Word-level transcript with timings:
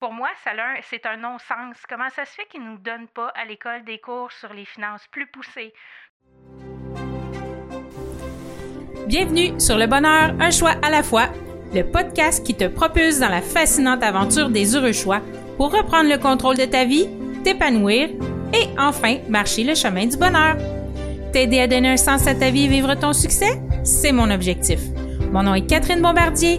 Pour 0.00 0.14
moi, 0.14 0.28
c'est 0.88 1.04
un 1.04 1.18
non-sens. 1.18 1.76
Comment 1.86 2.08
ça 2.08 2.24
se 2.24 2.30
fait 2.30 2.46
qu'ils 2.50 2.62
ne 2.62 2.70
nous 2.70 2.78
donnent 2.78 3.08
pas 3.14 3.28
à 3.36 3.44
l'école 3.44 3.84
des 3.84 3.98
cours 3.98 4.32
sur 4.32 4.54
les 4.54 4.64
finances 4.64 5.06
plus 5.12 5.26
poussés? 5.26 5.74
Bienvenue 9.06 9.60
sur 9.60 9.76
Le 9.76 9.86
Bonheur, 9.86 10.34
un 10.40 10.50
choix 10.50 10.72
à 10.82 10.88
la 10.88 11.02
fois, 11.02 11.26
le 11.74 11.82
podcast 11.82 12.46
qui 12.46 12.56
te 12.56 12.64
propulse 12.66 13.18
dans 13.18 13.28
la 13.28 13.42
fascinante 13.42 14.02
aventure 14.02 14.48
des 14.48 14.74
heureux 14.74 14.94
choix 14.94 15.20
pour 15.58 15.70
reprendre 15.70 16.08
le 16.08 16.16
contrôle 16.16 16.56
de 16.56 16.64
ta 16.64 16.86
vie, 16.86 17.06
t'épanouir 17.44 18.08
et 18.54 18.68
enfin 18.78 19.18
marcher 19.28 19.64
le 19.64 19.74
chemin 19.74 20.06
du 20.06 20.16
bonheur. 20.16 20.56
T'aider 21.34 21.60
à 21.60 21.66
donner 21.66 21.90
un 21.90 21.96
sens 21.98 22.26
à 22.26 22.34
ta 22.34 22.48
vie 22.48 22.64
et 22.64 22.68
vivre 22.68 22.94
ton 22.94 23.12
succès, 23.12 23.60
c'est 23.84 24.12
mon 24.12 24.30
objectif. 24.30 24.80
Mon 25.30 25.42
nom 25.42 25.54
est 25.54 25.66
Catherine 25.66 26.00
Bombardier 26.00 26.58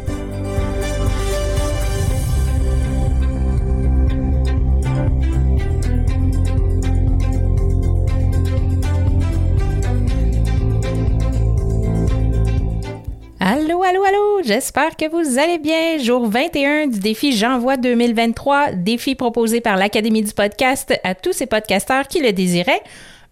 J'espère 14.43 14.95
que 14.95 15.09
vous 15.09 15.37
allez 15.37 15.57
bien. 15.57 15.97
Jour 15.97 16.27
21 16.27 16.87
du 16.87 16.99
défi 16.99 17.31
J'envoie 17.35 17.77
2023, 17.77 18.71
défi 18.73 19.15
proposé 19.15 19.61
par 19.61 19.77
l'Académie 19.77 20.23
du 20.23 20.33
podcast 20.33 20.93
à 21.03 21.15
tous 21.15 21.33
ces 21.33 21.45
podcasteurs 21.45 22.07
qui 22.07 22.21
le 22.21 22.31
désiraient. 22.31 22.81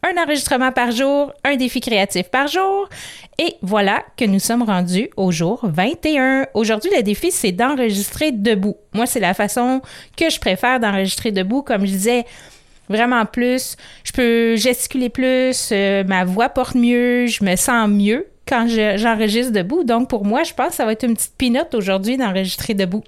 Un 0.03 0.21
enregistrement 0.21 0.71
par 0.71 0.91
jour, 0.91 1.33
un 1.43 1.55
défi 1.55 1.81
créatif 1.81 2.29
par 2.29 2.47
jour. 2.47 2.88
Et 3.38 3.55
voilà 3.61 4.03
que 4.17 4.25
nous 4.25 4.39
sommes 4.39 4.63
rendus 4.63 5.09
au 5.17 5.31
jour 5.31 5.59
21. 5.63 6.47
Aujourd'hui, 6.53 6.91
le 6.95 7.03
défi, 7.03 7.31
c'est 7.31 7.51
d'enregistrer 7.51 8.31
debout. 8.31 8.77
Moi, 8.94 9.05
c'est 9.05 9.19
la 9.19 9.33
façon 9.33 9.81
que 10.16 10.29
je 10.29 10.39
préfère 10.39 10.79
d'enregistrer 10.79 11.31
debout. 11.31 11.63
Comme 11.63 11.81
je 11.81 11.91
disais, 11.91 12.25
vraiment 12.88 13.25
plus. 13.25 13.75
Je 14.03 14.11
peux 14.11 14.55
gesticuler 14.55 15.09
plus, 15.09 15.69
euh, 15.71 16.03
ma 16.05 16.23
voix 16.23 16.49
porte 16.49 16.75
mieux, 16.75 17.27
je 17.27 17.44
me 17.44 17.55
sens 17.55 17.89
mieux 17.89 18.27
quand 18.50 18.67
j'enregistre 18.67 19.53
debout. 19.53 19.83
Donc, 19.83 20.09
pour 20.09 20.25
moi, 20.25 20.44
je 20.44 20.53
pense 20.53 20.69
que 20.69 20.75
ça 20.75 20.86
va 20.86 20.94
être 20.94 21.05
une 21.05 21.14
petite 21.14 21.36
pinote 21.38 21.75
aujourd'hui 21.75 22.17
d'enregistrer 22.17 22.73
debout. 22.73 23.03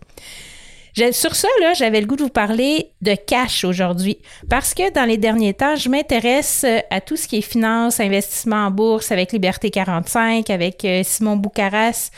Sur 1.12 1.36
ça, 1.36 1.48
là, 1.62 1.74
j'avais 1.74 2.02
le 2.02 2.06
goût 2.06 2.18
de 2.18 2.24
vous 2.24 2.30
parler 2.30 2.92
de 3.02 3.16
cash 3.16 3.64
aujourd'hui 3.64 4.18
parce 4.50 4.74
que 4.74 4.92
dans 4.92 5.06
les 5.06 5.18
derniers 5.18 5.54
temps, 5.54 5.76
je 5.78 5.88
m'intéresse 5.90 6.66
euh, 6.68 6.80
à 6.90 7.00
tout 7.00 7.16
ce 7.16 7.30
qui 7.30 7.38
est 7.38 7.42
finance, 7.42 8.02
investissement 8.02 8.66
en 8.66 8.72
bourse 8.72 9.12
avec 9.12 9.32
Liberté 9.32 9.70
45, 9.70 10.50
avec 10.50 10.84
euh, 10.84 11.02
Simon 11.04 11.38
Boucaras 11.38 12.12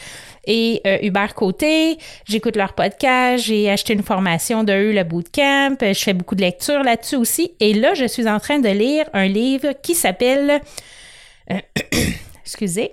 et 0.45 0.81
euh, 0.87 0.97
Hubert 1.03 1.35
Côté. 1.35 1.99
J'écoute 2.25 2.55
leur 2.55 2.73
podcast, 2.73 3.45
j'ai 3.45 3.69
acheté 3.69 3.93
une 3.93 4.01
formation 4.01 4.63
de 4.63 4.73
eux, 4.73 4.91
le 4.91 5.03
bootcamp. 5.03 5.77
Je 5.79 5.93
fais 5.93 6.13
beaucoup 6.13 6.35
de 6.35 6.41
lectures 6.41 6.81
là-dessus 6.81 7.15
aussi. 7.15 7.53
Et 7.59 7.75
là, 7.75 7.93
je 7.93 8.05
suis 8.05 8.27
en 8.27 8.39
train 8.39 8.57
de 8.57 8.69
lire 8.69 9.05
un 9.13 9.27
livre 9.27 9.73
qui 9.83 9.93
s'appelle... 9.93 10.61
excusez 12.43 12.91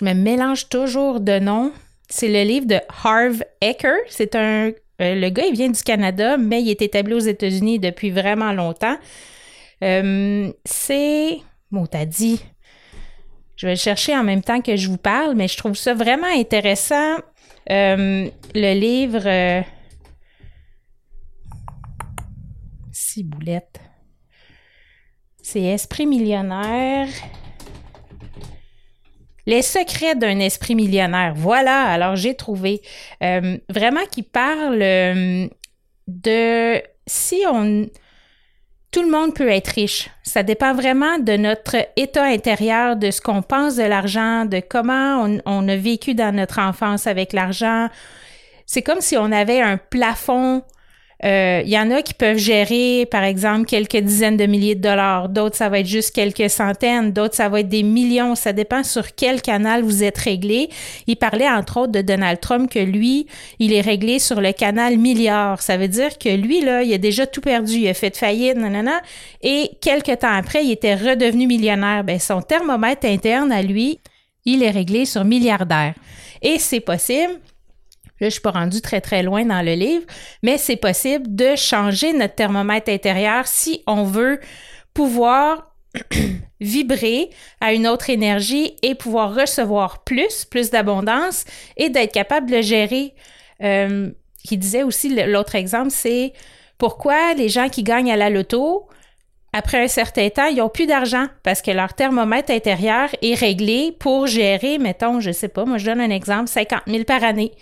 je 0.00 0.04
me 0.06 0.14
mélange 0.14 0.68
toujours 0.68 1.20
de 1.20 1.38
noms. 1.38 1.72
C'est 2.08 2.28
le 2.28 2.42
livre 2.42 2.66
de 2.66 2.80
Harv 3.04 3.42
Eker. 3.60 3.96
C'est 4.08 4.34
un. 4.34 4.72
Euh, 5.00 5.14
le 5.14 5.28
gars, 5.28 5.44
il 5.46 5.54
vient 5.54 5.70
du 5.70 5.82
Canada, 5.82 6.36
mais 6.36 6.62
il 6.62 6.70
est 6.70 6.82
établi 6.82 7.14
aux 7.14 7.18
États-Unis 7.18 7.78
depuis 7.78 8.10
vraiment 8.10 8.52
longtemps. 8.52 8.96
Euh, 9.84 10.50
c'est. 10.64 11.38
Bon, 11.70 11.86
t'as 11.86 12.06
dit. 12.06 12.40
Je 13.56 13.66
vais 13.66 13.74
le 13.74 13.78
chercher 13.78 14.16
en 14.16 14.24
même 14.24 14.42
temps 14.42 14.62
que 14.62 14.74
je 14.74 14.88
vous 14.88 14.96
parle, 14.96 15.34
mais 15.34 15.48
je 15.48 15.58
trouve 15.58 15.76
ça 15.76 15.92
vraiment 15.92 16.28
intéressant. 16.34 17.16
Euh, 17.70 18.28
le 18.54 18.74
livre. 18.74 19.64
Ciboulette. 22.90 23.80
C'est 25.42 25.62
Esprit 25.62 26.06
millionnaire. 26.06 27.08
Les 29.50 29.62
secrets 29.62 30.14
d'un 30.14 30.38
esprit 30.38 30.76
millionnaire. 30.76 31.32
Voilà, 31.34 31.82
alors 31.82 32.14
j'ai 32.14 32.36
trouvé 32.36 32.82
euh, 33.20 33.58
vraiment 33.68 34.06
qui 34.08 34.22
parle 34.22 34.80
euh, 34.80 35.48
de 36.06 36.80
si 37.04 37.42
on... 37.52 37.88
Tout 38.92 39.02
le 39.02 39.10
monde 39.10 39.34
peut 39.34 39.48
être 39.48 39.66
riche. 39.66 40.08
Ça 40.22 40.44
dépend 40.44 40.72
vraiment 40.72 41.18
de 41.18 41.36
notre 41.36 41.74
état 41.96 42.26
intérieur, 42.26 42.94
de 42.94 43.10
ce 43.10 43.20
qu'on 43.20 43.42
pense 43.42 43.74
de 43.74 43.82
l'argent, 43.82 44.44
de 44.44 44.60
comment 44.60 45.24
on, 45.24 45.40
on, 45.44 45.66
a 45.66 45.74
vécu 45.74 46.14
dans 46.14 46.32
notre 46.32 46.60
enfance 46.60 47.08
avec 47.08 47.32
l'argent. 47.32 47.88
C'est 48.66 48.82
comme 48.82 49.00
si 49.00 49.16
on 49.16 49.32
avait 49.32 49.60
un 49.60 49.78
plafond 49.78 50.62
il 51.22 51.28
euh, 51.28 51.62
y 51.66 51.78
en 51.78 51.90
a 51.90 52.00
qui 52.00 52.14
peuvent 52.14 52.38
gérer, 52.38 53.04
par 53.04 53.24
exemple, 53.24 53.66
quelques 53.66 53.98
dizaines 53.98 54.38
de 54.38 54.46
milliers 54.46 54.74
de 54.74 54.80
dollars. 54.80 55.28
D'autres, 55.28 55.54
ça 55.56 55.68
va 55.68 55.80
être 55.80 55.86
juste 55.86 56.14
quelques 56.14 56.48
centaines. 56.48 57.12
D'autres, 57.12 57.34
ça 57.34 57.50
va 57.50 57.60
être 57.60 57.68
des 57.68 57.82
millions. 57.82 58.34
Ça 58.34 58.54
dépend 58.54 58.82
sur 58.82 59.14
quel 59.14 59.42
canal 59.42 59.82
vous 59.82 60.02
êtes 60.02 60.16
réglé. 60.16 60.70
Il 61.06 61.16
parlait, 61.16 61.48
entre 61.48 61.80
autres, 61.80 61.92
de 61.92 62.00
Donald 62.00 62.40
Trump 62.40 62.70
que 62.70 62.78
lui, 62.78 63.26
il 63.58 63.74
est 63.74 63.82
réglé 63.82 64.18
sur 64.18 64.40
le 64.40 64.52
canal 64.52 64.96
milliard. 64.96 65.60
Ça 65.60 65.76
veut 65.76 65.88
dire 65.88 66.16
que 66.16 66.34
lui, 66.34 66.62
là, 66.62 66.82
il 66.82 66.94
a 66.94 66.98
déjà 66.98 67.26
tout 67.26 67.42
perdu. 67.42 67.74
Il 67.74 67.88
a 67.88 67.94
fait 67.94 68.16
faillite, 68.16 68.56
nanana. 68.56 69.02
Et 69.42 69.72
quelques 69.82 70.20
temps 70.20 70.32
après, 70.32 70.64
il 70.64 70.70
était 70.70 70.94
redevenu 70.94 71.46
millionnaire. 71.46 72.02
Ben, 72.02 72.18
son 72.18 72.40
thermomètre 72.40 73.06
interne 73.06 73.52
à 73.52 73.60
lui, 73.60 74.00
il 74.46 74.62
est 74.62 74.70
réglé 74.70 75.04
sur 75.04 75.24
milliardaire. 75.24 75.92
Et 76.40 76.58
c'est 76.58 76.80
possible 76.80 77.40
Là, 78.20 78.28
je 78.28 78.30
suis 78.30 78.40
pas 78.40 78.50
rendue 78.50 78.80
très, 78.80 79.00
très 79.00 79.22
loin 79.22 79.44
dans 79.44 79.62
le 79.62 79.74
livre, 79.74 80.04
mais 80.42 80.58
c'est 80.58 80.76
possible 80.76 81.34
de 81.34 81.56
changer 81.56 82.12
notre 82.12 82.34
thermomètre 82.34 82.90
intérieur 82.90 83.46
si 83.46 83.82
on 83.86 84.04
veut 84.04 84.40
pouvoir 84.92 85.74
vibrer 86.60 87.30
à 87.60 87.72
une 87.72 87.86
autre 87.86 88.10
énergie 88.10 88.76
et 88.82 88.94
pouvoir 88.94 89.34
recevoir 89.34 90.04
plus, 90.04 90.44
plus 90.44 90.70
d'abondance 90.70 91.44
et 91.76 91.88
d'être 91.88 92.12
capable 92.12 92.50
de 92.50 92.60
gérer. 92.60 93.14
Euh, 93.62 94.10
qui 94.42 94.56
disait 94.56 94.82
aussi, 94.82 95.14
l'autre 95.26 95.54
exemple, 95.54 95.90
c'est 95.90 96.32
pourquoi 96.78 97.34
les 97.34 97.48
gens 97.48 97.68
qui 97.68 97.82
gagnent 97.82 98.10
à 98.10 98.16
la 98.16 98.30
loto, 98.30 98.88
après 99.52 99.82
un 99.82 99.88
certain 99.88 100.30
temps, 100.30 100.46
ils 100.46 100.56
n'ont 100.56 100.68
plus 100.68 100.86
d'argent 100.86 101.26
parce 101.42 101.60
que 101.60 101.70
leur 101.70 101.94
thermomètre 101.94 102.52
intérieur 102.52 103.08
est 103.20 103.34
réglé 103.34 103.92
pour 103.98 104.26
gérer, 104.26 104.78
mettons, 104.78 105.20
je 105.20 105.32
sais 105.32 105.48
pas, 105.48 105.64
moi 105.64 105.76
je 105.78 105.86
donne 105.86 106.00
un 106.00 106.10
exemple, 106.10 106.48
50 106.48 106.82
000 106.86 107.04
par 107.04 107.24
année. 107.24 107.52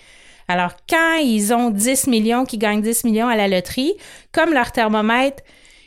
Alors, 0.49 0.73
quand 0.89 1.17
ils 1.23 1.53
ont 1.53 1.71
10 1.71 2.07
millions, 2.07 2.45
qui 2.45 2.59
gagnent 2.59 2.83
10 2.83 3.05
millions 3.05 3.29
à 3.29 3.37
la 3.37 3.49
loterie, 3.49 3.95
comme 4.33 4.53
leur 4.53 4.73
thermomètre 4.73 5.43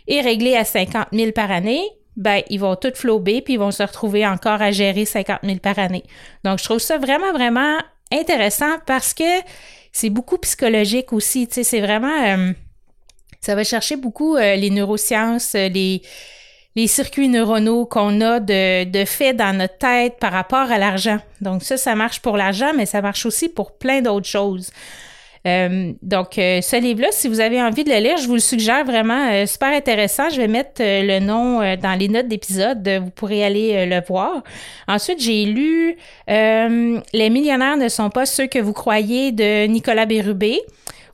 est 0.07 0.21
réglé 0.21 0.55
à 0.55 0.63
50 0.63 1.07
000 1.11 1.31
par 1.31 1.51
année, 1.51 1.81
ben, 2.15 2.41
ils 2.49 2.59
vont 2.59 2.75
tout 2.75 2.91
flober 2.93 3.41
puis 3.41 3.53
ils 3.53 3.59
vont 3.59 3.71
se 3.71 3.83
retrouver 3.83 4.27
encore 4.27 4.61
à 4.61 4.71
gérer 4.71 5.05
50 5.05 5.39
000 5.43 5.57
par 5.57 5.79
année. 5.79 6.03
Donc, 6.43 6.59
je 6.59 6.63
trouve 6.63 6.79
ça 6.79 6.97
vraiment, 6.97 7.31
vraiment 7.33 7.77
intéressant 8.11 8.77
parce 8.85 9.13
que 9.13 9.41
c'est 9.91 10.09
beaucoup 10.09 10.37
psychologique 10.37 11.13
aussi. 11.13 11.47
Tu 11.47 11.55
sais, 11.55 11.63
c'est 11.63 11.81
vraiment. 11.81 12.23
Euh, 12.23 12.53
ça 13.39 13.55
va 13.55 13.63
chercher 13.63 13.95
beaucoup 13.95 14.35
euh, 14.35 14.55
les 14.55 14.69
neurosciences, 14.69 15.55
euh, 15.55 15.67
les 15.67 16.01
les 16.75 16.87
circuits 16.87 17.27
neuronaux 17.27 17.85
qu'on 17.85 18.21
a 18.21 18.39
de, 18.39 18.85
de 18.85 19.05
fait 19.05 19.33
dans 19.33 19.55
notre 19.57 19.77
tête 19.77 20.17
par 20.19 20.31
rapport 20.31 20.71
à 20.71 20.77
l'argent. 20.77 21.19
Donc 21.41 21.63
ça, 21.63 21.77
ça 21.77 21.95
marche 21.95 22.21
pour 22.21 22.37
l'argent, 22.37 22.71
mais 22.75 22.85
ça 22.85 23.01
marche 23.01 23.25
aussi 23.25 23.49
pour 23.49 23.73
plein 23.73 24.01
d'autres 24.01 24.27
choses. 24.27 24.71
Euh, 25.47 25.93
donc, 26.03 26.37
euh, 26.37 26.61
ce 26.61 26.75
livre-là, 26.75 27.07
si 27.11 27.27
vous 27.27 27.39
avez 27.39 27.61
envie 27.61 27.83
de 27.83 27.89
le 27.89 27.97
lire, 27.97 28.17
je 28.17 28.27
vous 28.27 28.35
le 28.35 28.39
suggère 28.39 28.85
vraiment, 28.85 29.31
euh, 29.31 29.45
super 29.45 29.69
intéressant. 29.69 30.29
Je 30.29 30.37
vais 30.37 30.47
mettre 30.47 30.81
le 30.81 31.19
nom 31.19 31.59
dans 31.77 31.97
les 31.97 32.07
notes 32.07 32.27
d'épisode, 32.27 32.87
vous 33.03 33.09
pourrez 33.09 33.43
aller 33.43 33.85
le 33.85 34.01
voir. 34.07 34.43
Ensuite, 34.87 35.21
j'ai 35.21 35.45
lu 35.45 35.97
Les 36.27 37.29
millionnaires 37.29 37.77
ne 37.77 37.89
sont 37.89 38.09
pas 38.09 38.25
ceux 38.25 38.47
que 38.47 38.59
vous 38.59 38.73
croyez 38.73 39.31
de 39.31 39.65
Nicolas 39.67 40.05
Bérubé 40.05 40.59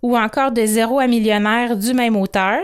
ou 0.02 0.18
encore 0.18 0.52
de 0.52 0.66
Zéro 0.66 1.00
à 1.00 1.08
millionnaire 1.08 1.76
du 1.76 1.94
même 1.94 2.16
auteur. 2.16 2.62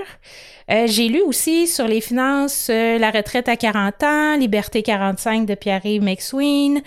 Euh, 0.71 0.87
j'ai 0.87 1.09
lu 1.09 1.21
aussi 1.21 1.67
sur 1.67 1.87
les 1.87 2.01
finances 2.01 2.67
euh, 2.69 2.97
La 2.97 3.11
retraite 3.11 3.49
à 3.49 3.57
40 3.57 4.03
ans, 4.03 4.37
Liberté 4.37 4.81
45 4.81 5.45
de 5.45 5.55
Pierre-Yves 5.55 6.03
McSween. 6.03 6.81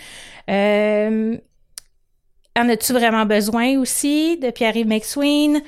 Euh, 0.48 1.36
en 2.58 2.68
as-tu 2.68 2.92
vraiment 2.92 3.26
besoin 3.26 3.78
aussi 3.78 4.38
de 4.38 4.50
Pierre-Yves 4.50 4.86
McSween? 4.86 5.62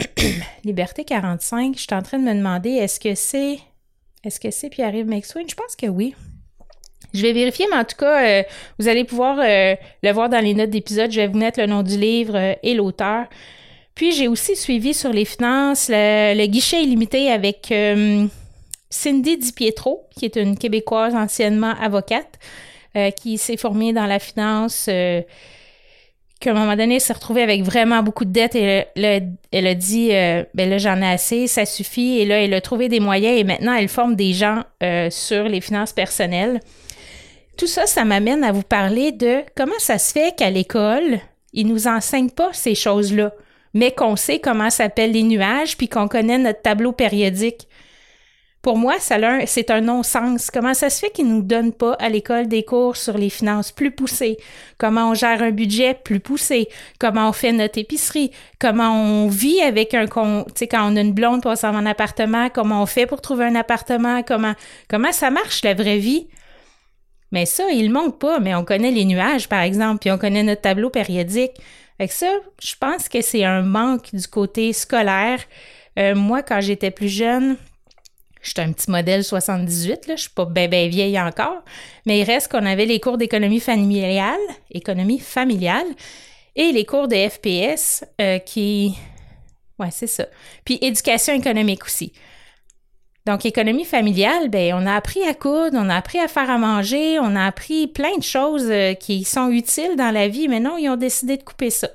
Liberté 0.64 1.04
45, 1.04 1.74
je 1.76 1.80
suis 1.80 1.94
en 1.94 2.02
train 2.02 2.18
de 2.18 2.24
me 2.24 2.34
demander, 2.34 2.70
est-ce 2.70 2.98
que 2.98 3.14
c'est... 3.14 3.58
Est-ce 4.22 4.38
que 4.38 4.50
c'est 4.50 4.68
Pierre-Yves 4.68 5.06
McSween? 5.06 5.48
Je 5.48 5.54
pense 5.54 5.76
que 5.76 5.86
oui. 5.86 6.14
Je 7.14 7.22
vais 7.22 7.32
vérifier, 7.32 7.66
mais 7.70 7.78
en 7.78 7.84
tout 7.84 7.96
cas, 7.96 8.44
vous 8.78 8.86
allez 8.86 9.04
pouvoir 9.04 9.36
le 9.38 10.12
voir 10.12 10.28
dans 10.28 10.44
les 10.44 10.52
notes 10.52 10.68
d'épisode. 10.68 11.10
Je 11.10 11.22
vais 11.22 11.26
vous 11.26 11.38
mettre 11.38 11.58
le 11.58 11.66
nom 11.66 11.82
du 11.82 11.96
livre 11.96 12.36
et 12.62 12.74
l'auteur. 12.74 13.26
Puis 14.00 14.12
j'ai 14.12 14.28
aussi 14.28 14.56
suivi 14.56 14.94
sur 14.94 15.12
les 15.12 15.26
finances 15.26 15.90
le, 15.90 16.46
guichet 16.46 16.82
illimité 16.82 17.30
avec 17.30 17.66
Cindy 18.88 19.36
Di 19.36 19.52
Pietro, 19.52 20.06
qui 20.16 20.24
est 20.24 20.36
une 20.36 20.56
Québécoise 20.56 21.14
anciennement 21.14 21.74
avocate, 21.78 22.38
qui 23.14 23.36
s'est 23.36 23.58
formée 23.58 23.92
dans 23.92 24.06
la 24.06 24.18
finance 24.18 24.86
qu'à 24.86 26.50
un 26.50 26.54
moment 26.54 26.76
donné, 26.76 26.94
elle 26.94 27.00
s'est 27.02 27.12
retrouvée 27.12 27.42
avec 27.42 27.62
vraiment 27.62 28.02
beaucoup 28.02 28.24
de 28.24 28.32
dettes 28.32 28.54
et 28.54 28.86
elle 28.96 29.66
a 29.66 29.74
dit 29.74 30.08
ben 30.08 30.70
là, 30.70 30.78
j'en 30.78 31.02
ai 31.02 31.06
assez, 31.12 31.46
ça 31.46 31.66
suffit. 31.66 32.20
Et 32.20 32.24
là, 32.24 32.42
elle 32.42 32.54
a 32.54 32.62
trouvé 32.62 32.88
des 32.88 33.00
moyens 33.00 33.38
et 33.38 33.44
maintenant, 33.44 33.74
elle 33.74 33.88
forme 33.88 34.16
des 34.16 34.32
gens 34.32 34.62
sur 35.10 35.44
les 35.44 35.60
finances 35.60 35.92
personnelles. 35.92 36.60
Tout 37.58 37.66
ça, 37.66 37.84
ça 37.84 38.06
m'amène 38.06 38.44
à 38.44 38.52
vous 38.52 38.62
parler 38.62 39.12
de 39.12 39.42
comment 39.54 39.78
ça 39.78 39.98
se 39.98 40.14
fait 40.14 40.34
qu'à 40.34 40.48
l'école, 40.48 41.20
ils 41.52 41.66
nous 41.66 41.86
enseignent 41.86 42.30
pas 42.30 42.48
ces 42.54 42.74
choses-là, 42.74 43.34
mais 43.74 43.92
qu'on 43.92 44.16
sait 44.16 44.40
comment 44.40 44.70
s'appellent 44.70 45.12
les 45.12 45.22
nuages 45.22 45.76
puis 45.76 45.88
qu'on 45.88 46.08
connaît 46.08 46.38
notre 46.38 46.62
tableau 46.62 46.92
périodique. 46.92 47.68
Pour 48.62 48.76
moi, 48.76 48.96
c'est 48.98 49.70
un 49.70 49.80
non-sens. 49.80 50.50
Comment 50.50 50.74
ça 50.74 50.90
se 50.90 51.00
fait 51.00 51.10
qu'ils 51.10 51.28
nous 51.28 51.40
donnent 51.40 51.72
pas 51.72 51.94
à 51.94 52.10
l'école 52.10 52.46
des 52.46 52.62
cours 52.62 52.94
sur 52.94 53.16
les 53.16 53.30
finances 53.30 53.72
plus 53.72 53.90
poussés? 53.90 54.36
Comment 54.76 55.12
on 55.12 55.14
gère 55.14 55.40
un 55.40 55.50
budget 55.50 55.94
plus 55.94 56.20
poussé? 56.20 56.68
Comment 56.98 57.30
on 57.30 57.32
fait 57.32 57.52
notre 57.52 57.78
épicerie? 57.78 58.32
Comment 58.58 58.92
on 58.92 59.28
vit 59.28 59.62
avec 59.62 59.94
un 59.94 60.04
tu 60.04 60.12
sais, 60.54 60.68
quand 60.68 60.92
on 60.92 60.96
a 60.96 61.00
une 61.00 61.14
blonde 61.14 61.40
pour 61.40 61.52
en 61.52 61.86
appartement? 61.86 62.50
Comment 62.50 62.82
on 62.82 62.86
fait 62.86 63.06
pour 63.06 63.22
trouver 63.22 63.46
un 63.46 63.54
appartement? 63.54 64.22
Comment, 64.22 65.12
ça 65.12 65.30
marche 65.30 65.64
la 65.64 65.72
vraie 65.72 65.96
vie? 65.96 66.28
Mais 67.32 67.46
ça, 67.46 67.64
il 67.70 67.90
manque 67.90 68.18
pas, 68.18 68.40
mais 68.40 68.54
on 68.54 68.64
connaît 68.66 68.90
les 68.90 69.06
nuages, 69.06 69.48
par 69.48 69.60
exemple, 69.62 70.00
puis 70.00 70.10
on 70.10 70.18
connaît 70.18 70.42
notre 70.42 70.60
tableau 70.60 70.90
périodique. 70.90 71.52
Avec 72.00 72.12
ça, 72.12 72.32
je 72.62 72.74
pense 72.80 73.10
que 73.10 73.20
c'est 73.20 73.44
un 73.44 73.60
manque 73.60 74.14
du 74.14 74.26
côté 74.26 74.72
scolaire. 74.72 75.38
Euh, 75.98 76.14
moi, 76.14 76.42
quand 76.42 76.62
j'étais 76.62 76.90
plus 76.90 77.10
jeune, 77.10 77.58
j'étais 78.42 78.62
un 78.62 78.72
petit 78.72 78.90
modèle 78.90 79.22
78, 79.22 80.06
là, 80.06 80.16
je 80.16 80.22
suis 80.22 80.30
pas 80.30 80.46
bien 80.46 80.66
ben 80.66 80.88
vieille 80.88 81.20
encore, 81.20 81.62
mais 82.06 82.20
il 82.20 82.24
reste 82.24 82.50
qu'on 82.50 82.64
avait 82.64 82.86
les 82.86 83.00
cours 83.00 83.18
d'économie 83.18 83.60
familiale, 83.60 84.40
économie 84.70 85.18
familiale, 85.18 85.84
et 86.56 86.72
les 86.72 86.86
cours 86.86 87.06
de 87.06 87.16
FPS 87.16 88.02
euh, 88.18 88.38
qui... 88.38 88.94
Ouais, 89.78 89.90
c'est 89.90 90.06
ça. 90.06 90.24
Puis 90.64 90.78
éducation 90.80 91.34
économique 91.34 91.84
aussi. 91.84 92.14
Donc, 93.30 93.46
économie 93.46 93.84
familiale, 93.84 94.48
ben, 94.48 94.74
on 94.74 94.86
a 94.86 94.96
appris 94.96 95.22
à 95.22 95.34
coudre, 95.34 95.78
on 95.80 95.88
a 95.88 95.94
appris 95.94 96.18
à 96.18 96.26
faire 96.26 96.50
à 96.50 96.58
manger, 96.58 97.20
on 97.20 97.36
a 97.36 97.46
appris 97.46 97.86
plein 97.86 98.16
de 98.16 98.24
choses 98.24 98.66
euh, 98.68 98.94
qui 98.94 99.22
sont 99.22 99.50
utiles 99.50 99.94
dans 99.94 100.10
la 100.10 100.26
vie, 100.26 100.48
mais 100.48 100.58
non, 100.58 100.76
ils 100.76 100.88
ont 100.88 100.96
décidé 100.96 101.36
de 101.36 101.44
couper 101.44 101.70
ça. 101.70 101.86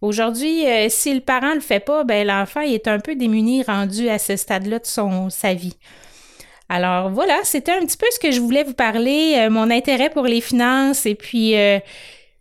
Aujourd'hui, 0.00 0.64
euh, 0.64 0.86
si 0.88 1.12
le 1.12 1.22
parent 1.22 1.54
le 1.54 1.60
fait 1.60 1.80
pas, 1.80 2.04
ben, 2.04 2.24
l'enfant 2.24 2.60
est 2.60 2.86
un 2.86 3.00
peu 3.00 3.16
démuni 3.16 3.64
rendu 3.64 4.08
à 4.08 4.20
ce 4.20 4.36
stade-là 4.36 4.78
de 4.78 4.86
son, 4.86 5.28
sa 5.28 5.54
vie. 5.54 5.74
Alors 6.68 7.10
voilà, 7.10 7.36
c'était 7.42 7.72
un 7.72 7.80
petit 7.80 7.96
peu 7.96 8.06
ce 8.12 8.20
que 8.20 8.30
je 8.30 8.38
voulais 8.38 8.62
vous 8.62 8.74
parler, 8.74 9.34
euh, 9.38 9.50
mon 9.50 9.72
intérêt 9.72 10.10
pour 10.10 10.26
les 10.26 10.40
finances 10.40 11.04
et 11.04 11.16
puis 11.16 11.56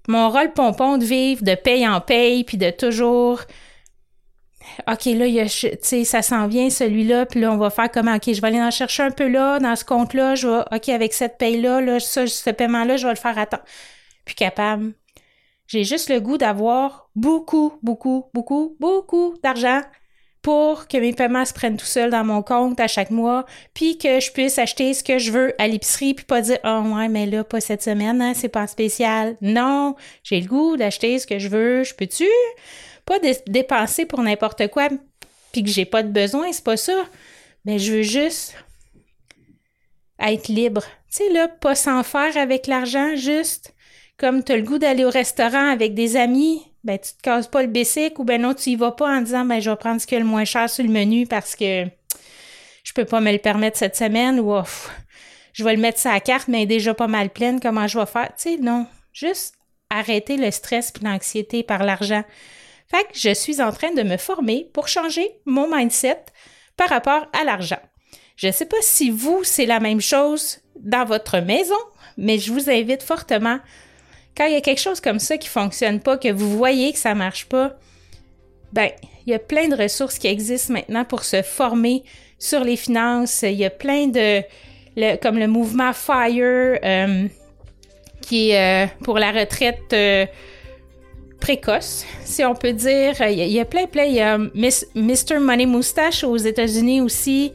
mon 0.08 0.30
rôle 0.30 0.54
pompon 0.54 1.00
de 1.00 1.04
vivre 1.04 1.44
de 1.44 1.56
paye 1.56 1.88
en 1.88 2.00
paye, 2.00 2.44
puis 2.44 2.58
de 2.58 2.70
toujours 2.70 3.42
OK, 4.88 5.06
là, 5.06 5.28
il 5.28 5.36
y 5.36 6.06
ça 6.06 6.22
s'en 6.22 6.48
vient, 6.48 6.70
celui-là, 6.70 7.26
puis 7.26 7.42
là, 7.42 7.52
on 7.52 7.58
va 7.58 7.70
faire 7.70 7.90
comment? 7.92 8.16
OK, 8.16 8.34
je 8.34 8.42
vais 8.42 8.48
aller 8.48 8.62
en 8.62 8.72
chercher 8.72 9.04
un 9.04 9.12
peu 9.12 9.28
là, 9.28 9.60
dans 9.60 9.76
ce 9.76 9.86
compte-là, 9.86 10.36
je 10.36 10.48
vais, 10.48 10.64
OK, 10.72 10.90
avec 10.90 11.14
cette 11.14 11.38
paye-là, 11.38 12.00
ce 12.00 12.50
paiement-là, 12.50 12.98
je 12.98 13.06
vais 13.06 13.14
le 13.14 13.20
faire 13.20 13.38
à 13.38 13.46
temps. 13.46 13.62
Puis 14.26 14.36
capable. 14.36 14.94
J'ai 15.68 15.84
juste 15.84 16.10
le 16.10 16.20
goût 16.20 16.38
d'avoir 16.38 17.10
beaucoup, 17.16 17.74
beaucoup, 17.82 18.26
beaucoup, 18.34 18.76
beaucoup 18.80 19.36
d'argent 19.44 19.82
pour 20.46 20.88
que 20.88 20.98
mes 20.98 21.12
paiements 21.12 21.44
se 21.44 21.54
prennent 21.54 21.76
tout 21.76 21.88
seuls 21.88 22.12
dans 22.12 22.24
mon 22.24 22.44
compte 22.44 22.80
à 22.80 22.88
chaque 22.88 23.10
mois, 23.10 23.46
puis 23.74 23.98
que 23.98 24.20
je 24.20 24.32
puisse 24.32 24.60
acheter 24.60 24.94
ce 24.94 25.04
que 25.04 25.18
je 25.18 25.32
veux 25.32 25.56
à 25.60 25.68
l'épicerie, 25.68 26.14
puis 26.14 26.24
pas 26.24 26.42
dire 26.42 26.60
oh 26.64 26.84
ouais 26.96 27.08
mais 27.08 27.26
là 27.26 27.44
pas 27.44 27.60
cette 27.60 27.82
semaine, 27.82 28.22
hein, 28.22 28.34
c'est 28.36 28.50
pas 28.50 28.68
spécial. 28.68 29.38
Non, 29.42 29.96
j'ai 30.22 30.40
le 30.40 30.48
goût 30.48 30.78
d'acheter 30.78 31.18
ce 31.18 31.26
que 31.26 31.40
je 31.40 31.50
veux, 31.50 31.84
je 31.84 31.96
peux-tu? 31.96 32.28
Pas 33.06 33.20
dépenser 33.48 34.06
pour 34.06 34.22
n'importe 34.22 34.68
quoi 34.68 34.90
puis 35.56 35.64
que 35.64 35.70
j'ai 35.70 35.86
pas 35.86 36.04
de 36.04 36.10
besoin, 36.10 36.52
c'est 36.52 36.66
pas 36.66 36.76
ça. 36.76 37.06
Mais 37.64 37.80
je 37.80 37.94
veux 37.94 38.02
juste 38.02 38.54
être 40.20 40.50
libre. 40.50 40.82
Tu 41.10 41.24
sais, 41.24 41.30
là, 41.32 41.48
pas 41.48 41.76
s'en 41.76 42.04
faire 42.04 42.36
avec 42.36 42.68
l'argent, 42.68 43.16
juste 43.16 43.74
comme 44.18 44.44
tu 44.44 44.52
as 44.52 44.58
le 44.58 44.64
goût 44.64 44.80
d'aller 44.80 45.06
au 45.06 45.10
restaurant 45.10 45.70
avec 45.72 45.94
des 45.94 46.18
amis, 46.18 46.62
ben 46.84 47.00
tu 47.00 47.14
te 47.14 47.22
casses 47.22 47.48
pas 47.48 47.62
le 47.62 47.70
bessic 47.70 48.20
ou 48.20 48.26
ben 48.26 48.42
non, 48.42 48.54
tu 48.54 48.72
y 48.72 48.76
vas 48.76 48.92
pas 48.92 49.08
en 49.08 49.22
disant 49.22 49.46
ben 49.46 49.62
je 49.62 49.70
vais 49.70 49.76
prendre 49.78 50.02
ce 50.02 50.08
qui 50.08 50.16
est 50.16 50.20
le 50.20 50.26
moins 50.26 50.44
cher 50.44 50.70
sur 50.70 50.84
le 50.84 50.92
menu 50.92 51.26
parce 51.26 51.56
que 51.56 51.86
je 52.84 52.94
peux 52.94 53.06
pas 53.06 53.22
me 53.22 53.32
le 53.32 53.40
permettre 53.40 53.78
cette 53.78 53.96
semaine 53.96 54.42
ou 54.42 54.54
je 55.54 55.64
vais 55.64 55.76
le 55.76 55.82
mettre 55.82 56.00
sur 56.00 56.12
la 56.12 56.20
carte 56.20 56.50
mais 56.50 56.66
déjà 56.66 56.94
pas 56.94 57.08
mal 57.08 57.30
pleine, 57.30 57.62
comment 57.62 57.88
je 57.88 57.98
vais 57.98 58.06
faire? 58.06 58.30
Tu 58.38 58.56
sais, 58.56 58.58
non. 58.58 58.88
Juste 59.14 59.56
arrêter 59.90 60.36
le 60.36 60.52
stress 60.52 60.92
et 61.00 61.06
l'anxiété 61.06 61.64
par 61.64 61.84
l'argent. 61.84 62.24
Fait 62.88 63.04
que 63.04 63.18
je 63.18 63.34
suis 63.34 63.62
en 63.62 63.72
train 63.72 63.94
de 63.94 64.04
me 64.04 64.18
former 64.18 64.70
pour 64.74 64.88
changer 64.88 65.28
mon 65.46 65.74
mindset 65.74 66.24
par 66.78 66.90
rapport 66.90 67.28
à 67.34 67.44
l'argent. 67.44 67.80
Je 68.36 68.48
ne 68.48 68.52
sais 68.52 68.66
pas 68.66 68.82
si 68.82 69.10
vous, 69.10 69.44
c'est 69.44 69.66
la 69.66 69.80
même 69.80 70.02
chose 70.02 70.60
dans 70.80 71.06
votre 71.06 71.40
maison, 71.40 71.76
mais 72.18 72.38
je 72.38 72.52
vous 72.52 72.70
invite 72.70 73.02
fortement, 73.02 73.60
quand 74.36 74.46
il 74.46 74.54
y 74.54 74.58
a 74.58 74.62
quelque 74.62 74.82
chose 74.82 75.00
comme 75.00 75.20
ça 75.20 75.38
qui 75.38 75.48
ne 75.48 75.52
fonctionne 75.52 76.00
pas, 76.02 76.18
que 76.18 76.32
vous 76.32 76.58
voyez 76.58 76.92
que 76.92 77.00
ça 77.00 77.14
ne 77.14 77.20
marche 77.20 77.46
pas, 77.46 77.78
ben, 78.74 78.90
il 79.26 79.32
y 79.32 79.34
a 79.34 79.40
plein 79.40 79.70
de 79.70 79.76
ressources 79.76 80.20
qui 80.20 80.28
existent 80.28 80.74
maintenant 80.74 81.06
pour 81.06 81.24
se 81.24 81.42
former 81.42 82.04
sur 82.38 82.64
les 82.64 82.76
finances. 82.76 83.42
Il 83.44 83.54
y 83.54 83.66
a 83.66 83.70
plein 83.70 84.08
de, 84.08 84.44
comme 85.22 85.40
le 85.40 85.48
mouvement 85.48 85.94
FIRE, 85.94 86.80
euh, 86.84 87.28
qui 88.22 88.52
est 88.52 88.86
euh, 88.86 88.88
pour 89.04 89.18
la 89.18 89.32
retraite. 89.32 89.94
Euh, 89.94 90.26
précoce, 91.40 92.06
si 92.24 92.44
on 92.44 92.56
peut 92.56 92.74
dire. 92.74 93.14
Il 93.22 93.38
y, 93.38 93.60
a 93.60 93.66
plein, 93.66 93.86
plein. 93.86 94.04
Il 94.04 94.16
y 94.16 94.22
a 94.22 94.38
Mr. 94.38 95.40
Money 95.40 95.66
Moustache 95.66 96.24
aux 96.24 96.38
États-Unis 96.38 97.02
aussi, 97.02 97.54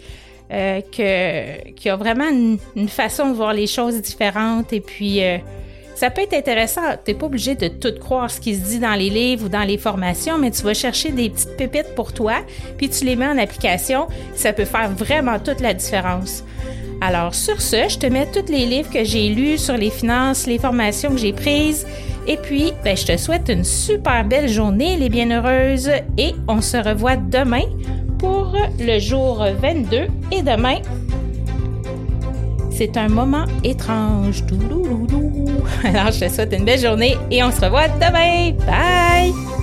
euh, 0.52 0.80
que, 0.80 1.70
qui 1.72 1.88
a 1.88 1.96
vraiment 1.96 2.28
une, 2.28 2.88
façon 2.88 3.30
de 3.30 3.34
voir 3.34 3.52
les 3.52 3.66
choses 3.66 4.00
différentes. 4.00 4.72
Et 4.72 4.80
puis, 4.80 5.22
euh, 5.24 5.38
ça 5.94 6.10
peut 6.10 6.22
être 6.22 6.34
intéressant. 6.34 6.80
Tu 7.04 7.12
n'es 7.12 7.18
pas 7.18 7.26
obligé 7.26 7.54
de 7.54 7.68
tout 7.68 7.92
croire 8.00 8.30
ce 8.30 8.40
qui 8.40 8.54
se 8.54 8.60
dit 8.60 8.78
dans 8.78 8.94
les 8.94 9.10
livres 9.10 9.46
ou 9.46 9.48
dans 9.48 9.64
les 9.64 9.76
formations, 9.76 10.38
mais 10.38 10.50
tu 10.50 10.62
vas 10.62 10.74
chercher 10.74 11.10
des 11.12 11.28
petites 11.28 11.56
pépites 11.56 11.94
pour 11.94 12.12
toi, 12.12 12.36
puis 12.78 12.88
tu 12.88 13.04
les 13.04 13.16
mets 13.16 13.26
en 13.26 13.38
application. 13.38 14.06
Ça 14.34 14.52
peut 14.52 14.64
faire 14.64 14.90
vraiment 14.90 15.38
toute 15.38 15.60
la 15.60 15.74
différence. 15.74 16.42
Alors, 17.00 17.34
sur 17.34 17.60
ce, 17.60 17.88
je 17.88 17.98
te 17.98 18.06
mets 18.06 18.26
tous 18.26 18.52
les 18.52 18.66
livres 18.66 18.90
que 18.90 19.04
j'ai 19.04 19.30
lus 19.30 19.58
sur 19.58 19.76
les 19.76 19.90
finances, 19.90 20.46
les 20.46 20.58
formations 20.58 21.10
que 21.10 21.18
j'ai 21.18 21.32
prises. 21.32 21.86
Et 22.26 22.36
puis, 22.36 22.72
ben, 22.84 22.96
je 22.96 23.06
te 23.06 23.16
souhaite 23.16 23.48
une 23.48 23.64
super 23.64 24.24
belle 24.24 24.48
journée, 24.48 24.96
les 24.96 25.08
bienheureuses, 25.08 25.90
et 26.18 26.34
on 26.46 26.60
se 26.60 26.76
revoit 26.76 27.16
demain 27.16 27.64
pour 28.18 28.54
le 28.78 28.98
jour 28.98 29.44
22. 29.60 30.08
Et 30.30 30.42
demain, 30.42 30.80
c'est 32.70 32.96
un 32.98 33.08
moment 33.08 33.44
étrange. 33.64 34.44
Alors, 35.84 36.12
je 36.12 36.26
te 36.26 36.28
souhaite 36.28 36.52
une 36.52 36.64
belle 36.64 36.80
journée 36.80 37.16
et 37.30 37.42
on 37.42 37.50
se 37.50 37.60
revoit 37.60 37.88
demain. 37.88 38.52
Bye! 38.66 39.59